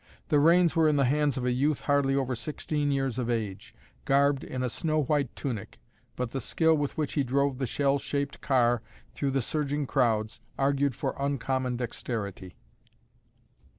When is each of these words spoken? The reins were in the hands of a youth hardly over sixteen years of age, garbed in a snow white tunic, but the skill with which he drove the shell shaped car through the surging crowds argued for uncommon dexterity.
The 0.29 0.39
reins 0.39 0.75
were 0.75 0.87
in 0.87 0.95
the 0.95 1.05
hands 1.05 1.37
of 1.37 1.45
a 1.45 1.51
youth 1.51 1.81
hardly 1.81 2.15
over 2.15 2.33
sixteen 2.33 2.91
years 2.91 3.19
of 3.19 3.29
age, 3.29 3.75
garbed 4.03 4.43
in 4.43 4.63
a 4.63 4.67
snow 4.71 5.03
white 5.03 5.35
tunic, 5.35 5.77
but 6.15 6.31
the 6.31 6.41
skill 6.41 6.73
with 6.73 6.97
which 6.97 7.13
he 7.13 7.23
drove 7.23 7.59
the 7.59 7.67
shell 7.67 7.99
shaped 7.99 8.41
car 8.41 8.81
through 9.13 9.29
the 9.29 9.43
surging 9.43 9.85
crowds 9.85 10.41
argued 10.57 10.95
for 10.95 11.15
uncommon 11.19 11.77
dexterity. 11.77 12.55